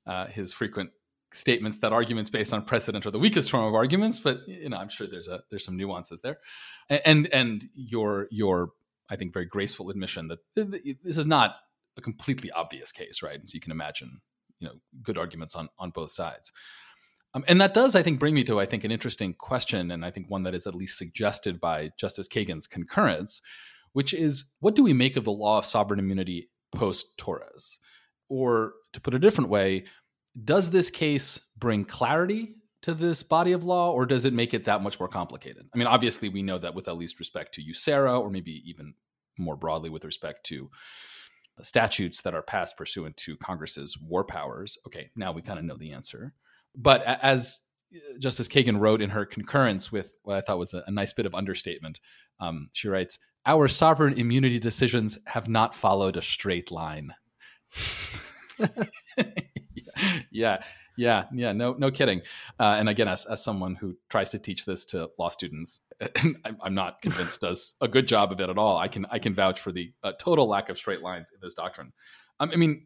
[0.06, 0.92] uh, his frequent
[1.32, 4.20] statements that arguments based on precedent are the weakest form of arguments.
[4.20, 6.38] But you know, I'm sure there's a there's some nuances there,
[6.90, 8.72] and and your your
[9.10, 11.56] I think very graceful admission that this is not
[11.98, 13.40] a completely obvious case, right?
[13.46, 14.22] so you can imagine,
[14.60, 16.52] you know, good arguments on on both sides.
[17.34, 20.06] Um, and that does, I think, bring me to, I think, an interesting question, and
[20.06, 23.42] I think one that is at least suggested by Justice Kagan's concurrence,
[23.92, 27.78] which is what do we make of the law of sovereign immunity post Torres?
[28.30, 29.84] Or to put it a different way,
[30.44, 34.66] does this case bring clarity to this body of law, or does it make it
[34.66, 35.68] that much more complicated?
[35.74, 38.94] I mean, obviously, we know that with at least respect to USERRA, or maybe even
[39.38, 40.70] more broadly with respect to
[41.62, 44.78] statutes that are passed pursuant to Congress's war powers.
[44.86, 46.34] Okay, now we kind of know the answer.
[46.76, 47.62] But as
[47.96, 51.14] uh, Justice Kagan wrote in her concurrence with what I thought was a, a nice
[51.14, 52.02] bit of understatement,
[52.40, 57.16] um, she writes, Our sovereign immunity decisions have not followed a straight line.
[60.32, 60.64] yeah,
[60.98, 62.22] yeah, yeah, no, no kidding.
[62.60, 65.82] Uh, and again, as, as someone who tries to teach this to law students,
[66.62, 68.78] I'm not convinced does a good job of it at all.
[68.78, 71.54] I can I can vouch for the uh, total lack of straight lines in this
[71.54, 71.94] doctrine.
[72.40, 72.84] Um, I mean,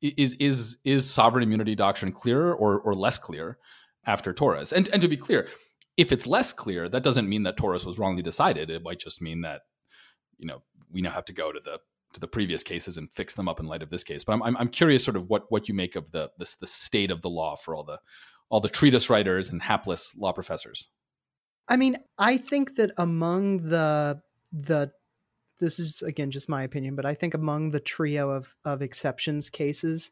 [0.00, 3.58] is is is sovereign immunity doctrine clearer or or less clear
[4.06, 4.72] after Torres?
[4.72, 5.48] And and to be clear,
[5.96, 8.70] if it's less clear, that doesn't mean that Torres was wrongly decided.
[8.70, 9.62] It might just mean that
[10.38, 11.78] you know we now have to go to the
[12.14, 14.24] to the previous cases and fix them up in light of this case.
[14.24, 17.10] But I'm I'm, curious, sort of what what you make of the this the state
[17.10, 18.00] of the law for all the
[18.48, 20.90] all the treatise writers and hapless law professors.
[21.68, 24.20] I mean, I think that among the
[24.52, 24.92] the
[25.60, 29.50] this is again just my opinion, but I think among the trio of of exceptions
[29.50, 30.10] cases,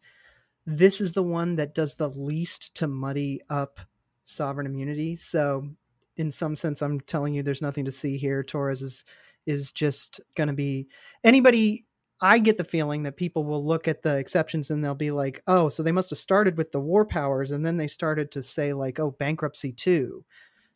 [0.67, 3.81] this is the one that does the least to muddy up
[4.25, 5.17] sovereign immunity.
[5.17, 5.69] So,
[6.17, 8.43] in some sense, I'm telling you, there's nothing to see here.
[8.43, 9.05] Torres is
[9.47, 10.89] is just going to be
[11.25, 11.87] anybody.
[12.23, 15.43] I get the feeling that people will look at the exceptions and they'll be like,
[15.49, 18.43] oh, so they must have started with the war powers and then they started to
[18.43, 20.25] say like, oh, bankruptcy too.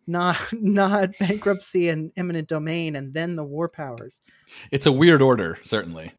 [0.08, 4.20] Not not bankruptcy and eminent domain and then the war powers.
[4.72, 6.12] It's a weird order, certainly.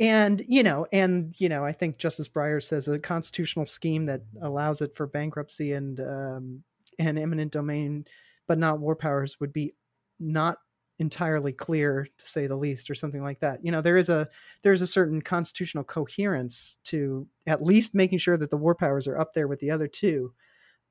[0.00, 4.22] And you know, and you know, I think Justice Breyer says a constitutional scheme that
[4.40, 6.64] allows it for bankruptcy and um,
[6.98, 8.06] and eminent domain,
[8.48, 9.74] but not war powers, would be
[10.18, 10.56] not
[11.00, 13.64] entirely clear to say the least or something like that.
[13.64, 14.28] You know there is a
[14.62, 19.18] there's a certain constitutional coherence to at least making sure that the war powers are
[19.18, 20.32] up there with the other two.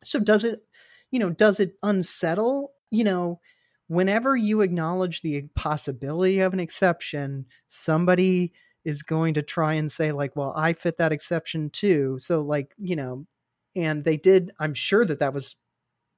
[0.04, 0.62] So does it
[1.12, 2.74] you know does it unsettle?
[2.92, 3.40] You know
[3.88, 8.54] whenever you acknowledge the possibility of an exception somebody
[8.86, 12.18] is going to try and say like well i fit that exception too.
[12.20, 13.26] So like you know
[13.76, 15.56] and they did i'm sure that that was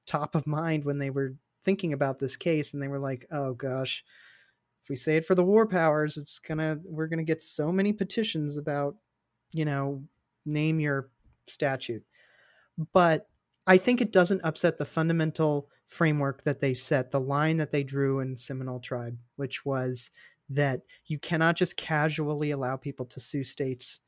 [0.06, 1.34] top of mind when they were
[1.64, 4.04] thinking about this case and they were like, oh gosh,
[4.82, 7.92] if we say it for the war powers, it's gonna we're gonna get so many
[7.92, 8.96] petitions about,
[9.52, 10.02] you know,
[10.44, 11.10] name your
[11.46, 12.04] statute.
[12.92, 13.28] But
[13.66, 17.84] I think it doesn't upset the fundamental framework that they set, the line that they
[17.84, 20.10] drew in Seminole Tribe, which was
[20.48, 24.00] that you cannot just casually allow people to sue states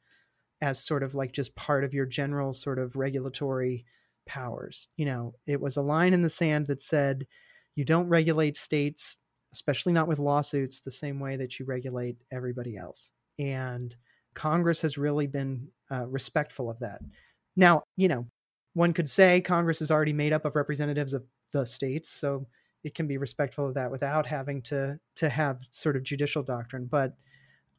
[0.61, 3.85] as sort of like just part of your general sort of regulatory
[4.27, 4.89] powers.
[4.97, 7.27] You know, it was a line in the sand that said
[7.77, 9.17] you don't regulate states,
[9.53, 13.11] especially not with lawsuits, the same way that you regulate everybody else.
[13.39, 13.95] And
[14.35, 17.01] Congress has really been uh, respectful of that.
[17.57, 18.27] Now, you know,
[18.75, 22.47] one could say Congress is already made up of representatives of the states, so
[22.83, 26.87] it can be respectful of that without having to to have sort of judicial doctrine.
[26.87, 27.15] But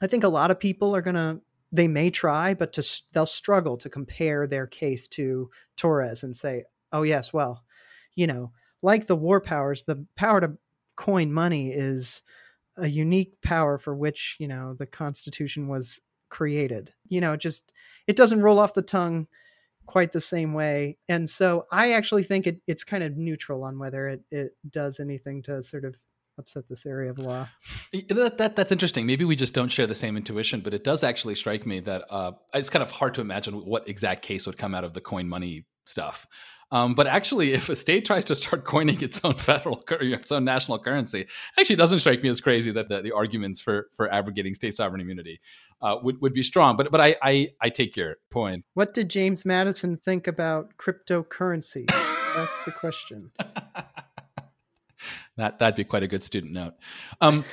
[0.01, 1.41] I think a lot of people are going to
[1.71, 6.63] they may try, but to they'll struggle to compare their case to Torres and say,
[6.93, 7.63] "Oh yes, well,
[8.15, 8.51] you know,
[8.85, 10.57] like the war powers, the power to
[10.95, 12.21] coin money is
[12.77, 16.93] a unique power for which you know the Constitution was created.
[17.09, 17.73] You know, just
[18.07, 19.27] it doesn't roll off the tongue
[19.87, 23.79] quite the same way, and so I actually think it, it's kind of neutral on
[23.79, 25.95] whether it it does anything to sort of
[26.37, 27.47] upset this area of law.
[28.09, 29.05] That, that, that's interesting.
[29.05, 32.03] Maybe we just don't share the same intuition, but it does actually strike me that
[32.09, 34.99] uh, it's kind of hard to imagine what exact case would come out of the
[34.99, 36.27] coin money stuff.
[36.71, 40.45] Um, but actually, if a state tries to start coining its own federal, its own
[40.45, 44.53] national currency, actually doesn't strike me as crazy that the, the arguments for for abrogating
[44.53, 45.39] state sovereign immunity
[45.81, 46.77] uh, would would be strong.
[46.77, 48.65] But but I, I I take your point.
[48.73, 51.89] What did James Madison think about cryptocurrency?
[52.35, 53.31] That's the question.
[55.37, 56.73] that that'd be quite a good student note.
[57.21, 57.45] Um,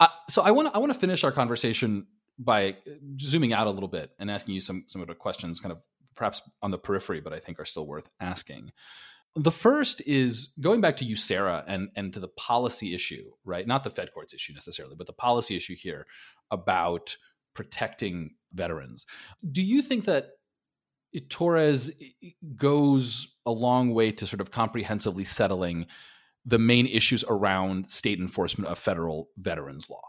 [0.00, 2.06] uh, so I want to I want to finish our conversation
[2.38, 2.76] by
[3.20, 5.78] zooming out a little bit and asking you some some of the questions, kind of
[6.18, 8.72] perhaps on the periphery, but I think are still worth asking.
[9.36, 13.66] The first is going back to USERRA and, and to the policy issue, right?
[13.66, 16.06] Not the Fed courts issue necessarily, but the policy issue here
[16.50, 17.16] about
[17.54, 19.06] protecting veterans.
[19.50, 20.30] Do you think that
[21.28, 21.92] Torres
[22.56, 25.86] goes a long way to sort of comprehensively settling
[26.44, 30.02] the main issues around state enforcement of federal veterans law?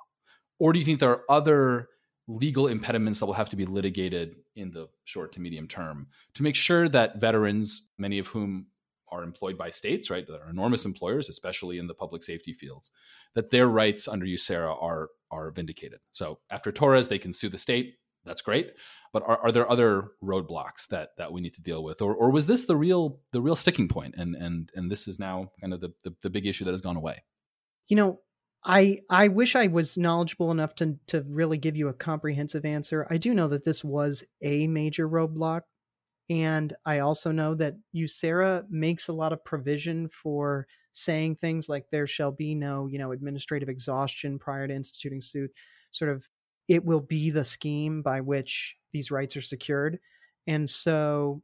[0.59, 1.89] Or do you think there are other
[2.29, 6.43] legal impediments that will have to be litigated in the short to medium term to
[6.43, 8.67] make sure that veterans, many of whom
[9.11, 12.91] are employed by states, right, that are enormous employers, especially in the public safety fields,
[13.33, 15.99] that their rights under USERRA are are vindicated.
[16.11, 17.95] So after Torres, they can sue the state.
[18.25, 18.73] That's great.
[19.11, 22.29] But are, are there other roadblocks that that we need to deal with, or or
[22.29, 25.73] was this the real the real sticking point, and and and this is now kind
[25.73, 27.23] of the, the, the big issue that has gone away?
[27.87, 28.19] You know,
[28.63, 33.07] I I wish I was knowledgeable enough to to really give you a comprehensive answer.
[33.09, 35.61] I do know that this was a major roadblock,
[36.29, 41.87] and I also know that USERRA makes a lot of provision for saying things like
[41.91, 45.51] there shall be no you know administrative exhaustion prior to instituting suit.
[45.91, 46.27] Sort of,
[46.67, 49.99] it will be the scheme by which these rights are secured,
[50.47, 51.43] and so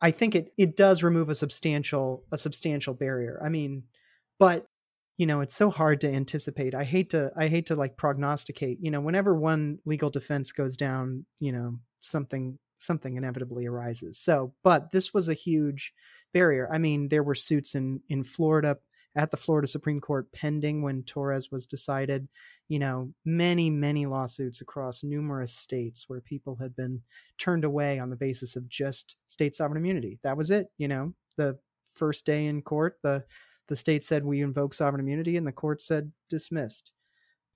[0.00, 3.40] I think it it does remove a substantial a substantial barrier.
[3.44, 3.84] I mean,
[4.38, 4.66] but
[5.18, 8.78] you know it's so hard to anticipate i hate to i hate to like prognosticate
[8.80, 14.18] you know whenever one legal defense goes down you know something something inevitably arises.
[14.18, 15.92] So but this was a huge
[16.34, 18.78] barrier i mean there were suits in in florida
[19.14, 22.26] at the florida supreme court pending when torres was decided
[22.68, 27.02] you know many many lawsuits across numerous states where people had been
[27.36, 30.18] turned away on the basis of just state sovereign immunity.
[30.22, 31.58] That was it you know the
[31.92, 33.22] first day in court the
[33.72, 36.92] the state said we invoke sovereign immunity and the court said dismissed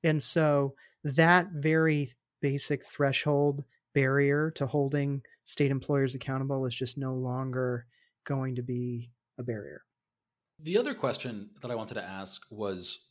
[0.03, 2.11] and so that very
[2.41, 3.63] basic threshold
[3.95, 7.85] barrier to holding state employers accountable is just no longer
[8.25, 9.83] going to be a barrier
[10.63, 13.09] the other question that i wanted to ask was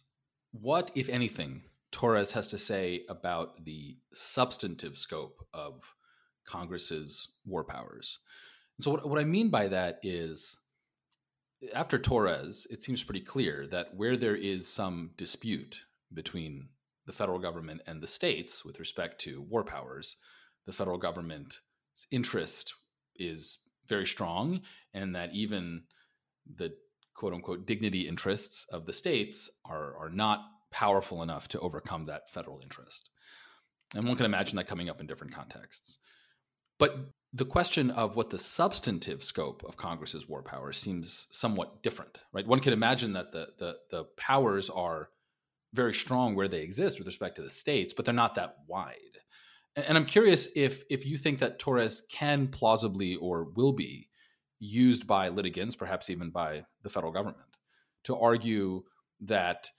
[0.51, 5.81] what if anything Torres has to say about the substantive scope of
[6.45, 8.19] Congress's war powers.
[8.81, 10.57] so, what, what I mean by that is
[11.73, 15.81] after Torres, it seems pretty clear that where there is some dispute
[16.13, 16.69] between
[17.05, 20.17] the federal government and the states with respect to war powers,
[20.65, 21.59] the federal government's
[22.11, 22.73] interest
[23.15, 24.61] is very strong,
[24.93, 25.83] and that even
[26.55, 26.73] the
[27.15, 30.41] quote unquote dignity interests of the states are, are not
[30.71, 33.09] powerful enough to overcome that federal interest.
[33.95, 35.99] And one can imagine that coming up in different contexts.
[36.77, 36.97] But
[37.35, 42.47] the question of what the substantive scope of Congress's war powers seems somewhat different, right?
[42.47, 45.09] One can imagine that the, the, the powers are
[45.73, 48.95] very strong where they exist with respect to the states, but they're not that wide.
[49.75, 54.07] And I'm curious if if you think that Torres can plausibly or will be
[54.59, 57.57] used by litigants, perhaps even by the federal government,
[58.05, 58.83] to argue
[59.19, 59.69] that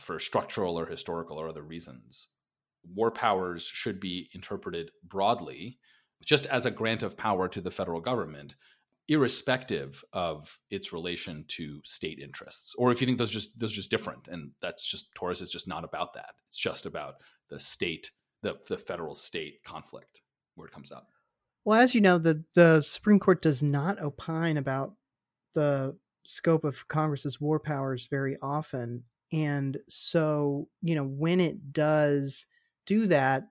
[0.00, 2.28] for structural or historical or other reasons,
[2.94, 5.78] war powers should be interpreted broadly,
[6.24, 8.56] just as a grant of power to the federal government,
[9.08, 12.74] irrespective of its relation to state interests.
[12.76, 15.68] Or if you think those just those just different, and that's just Torres is just
[15.68, 16.34] not about that.
[16.48, 17.16] It's just about
[17.50, 18.10] the state,
[18.42, 20.20] the the federal state conflict
[20.54, 21.08] where it comes up.
[21.64, 24.94] Well, as you know, the the Supreme Court does not opine about
[25.54, 29.04] the scope of Congress's war powers very often.
[29.32, 32.46] And so, you know, when it does
[32.86, 33.48] do that,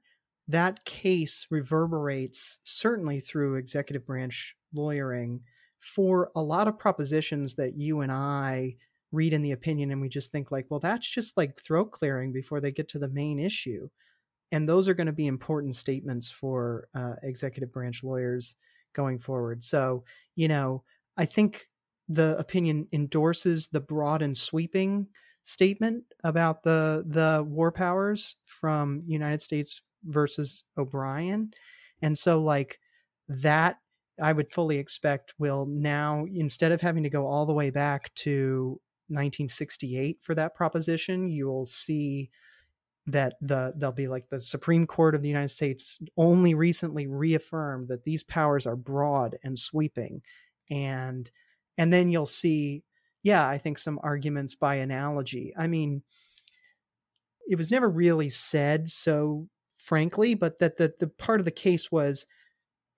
[0.47, 5.41] that case reverberates certainly through executive branch lawyering
[5.79, 8.75] for a lot of propositions that you and I
[9.11, 12.33] read in the opinion and we just think like, well, that's just like throat clearing
[12.33, 13.87] before they get to the main issue
[14.53, 18.55] and those are going to be important statements for uh, executive branch lawyers
[18.93, 19.63] going forward.
[19.63, 20.03] So,
[20.35, 20.83] you know,
[21.17, 21.67] I think
[22.07, 25.07] the opinion endorses the broad and sweeping
[25.41, 31.51] statement about the the war powers from United States versus O'Brien.
[32.01, 32.79] And so like
[33.27, 33.77] that
[34.21, 38.13] I would fully expect will now instead of having to go all the way back
[38.15, 42.29] to 1968 for that proposition, you will see
[43.05, 47.89] that the they'll be like the Supreme Court of the United States only recently reaffirmed
[47.89, 50.21] that these powers are broad and sweeping
[50.69, 51.29] and
[51.77, 52.83] and then you'll see
[53.21, 56.03] yeah I think some arguments by analogy I mean
[57.49, 59.49] it was never really said so
[59.83, 62.25] frankly but that the, the part of the case was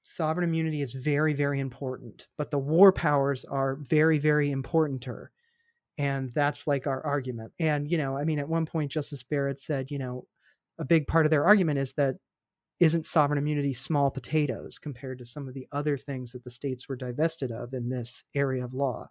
[0.03, 5.31] sovereign immunity is very very important but the war powers are very very importanter.
[5.97, 7.53] And that's like our argument.
[7.59, 10.27] And you know i mean at one point justice barrett said you know
[10.77, 12.17] a big part of their argument is that
[12.79, 16.87] isn't sovereign immunity small potatoes compared to some of the other things that the states
[16.87, 19.07] were divested of in this area of law?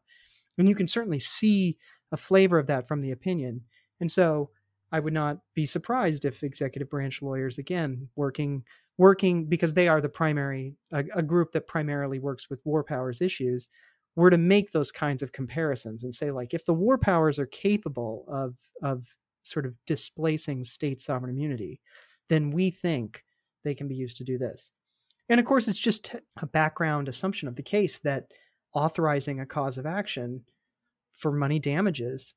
[0.58, 1.76] And you can certainly see
[2.12, 3.62] a flavor of that from the opinion.
[4.00, 4.50] And so
[4.94, 8.62] i would not be surprised if executive branch lawyers again working
[8.96, 13.20] working because they are the primary a, a group that primarily works with war powers
[13.20, 13.68] issues
[14.16, 17.46] were to make those kinds of comparisons and say like if the war powers are
[17.46, 19.04] capable of of
[19.42, 21.80] sort of displacing state sovereign immunity
[22.28, 23.24] then we think
[23.64, 24.70] they can be used to do this.
[25.28, 28.26] And of course it's just a background assumption of the case that
[28.74, 30.42] authorizing a cause of action
[31.12, 32.34] for money damages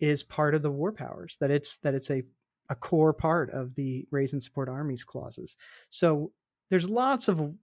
[0.00, 2.22] is part of the war powers that it's that it's a
[2.68, 5.56] a core part of the raise and support armies clauses.
[5.88, 6.32] So
[6.68, 7.54] there's lots of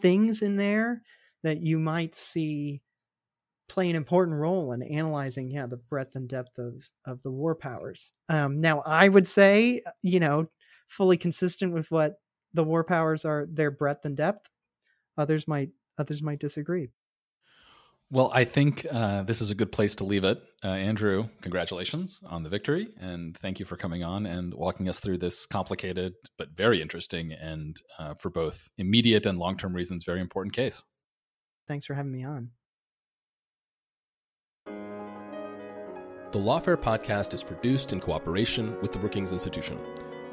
[0.00, 1.02] things in there
[1.42, 2.82] that you might see
[3.68, 7.54] play an important role in analyzing yeah the breadth and depth of of the war
[7.54, 8.12] powers.
[8.28, 10.46] Um, now i would say you know
[10.86, 12.14] fully consistent with what
[12.54, 14.48] the war powers are their breadth and depth
[15.18, 16.88] others might others might disagree
[18.10, 22.20] well i think uh, this is a good place to leave it uh, andrew congratulations
[22.28, 26.14] on the victory and thank you for coming on and walking us through this complicated
[26.38, 30.84] but very interesting and uh, for both immediate and long-term reasons very important case
[31.68, 32.50] thanks for having me on
[36.32, 39.78] The Lawfare podcast is produced in cooperation with the Brookings Institution.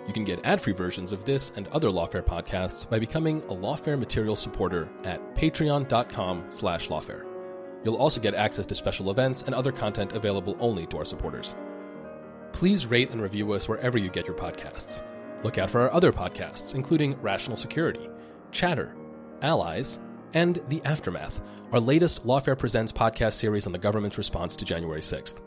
[0.05, 3.97] You can get ad-free versions of this and other Lawfare podcasts by becoming a Lawfare
[3.97, 7.32] material supporter at patreon.com slash lawfare.
[7.84, 11.55] You'll also get access to special events and other content available only to our supporters.
[12.53, 15.01] Please rate and review us wherever you get your podcasts.
[15.43, 18.09] Look out for our other podcasts, including Rational Security,
[18.51, 18.95] Chatter,
[19.41, 19.99] Allies,
[20.34, 25.01] and The Aftermath, our latest Lawfare Presents podcast series on the government's response to January
[25.01, 25.41] 6th.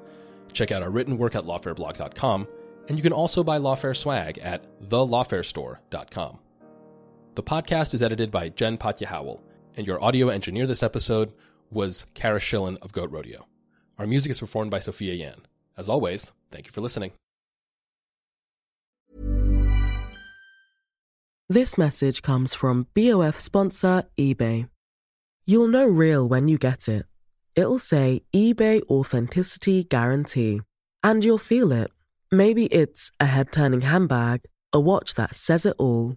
[0.52, 2.48] Check out our written work at lawfareblog.com,
[2.88, 6.38] and you can also buy Lawfare swag at thelawfarestore.com.
[7.34, 9.42] The podcast is edited by Jen Patja Howell,
[9.76, 11.32] and your audio engineer this episode
[11.70, 13.46] was Cara Shillenn of Goat Rodeo.
[13.98, 15.46] Our music is performed by Sophia Yan.
[15.76, 17.12] As always, thank you for listening.
[21.48, 24.68] This message comes from BOF sponsor eBay.
[25.44, 27.06] You'll know real when you get it.
[27.54, 30.60] It'll say eBay Authenticity Guarantee.
[31.04, 31.92] And you'll feel it.
[32.32, 34.40] Maybe it's a head turning handbag,
[34.72, 36.16] a watch that says it all,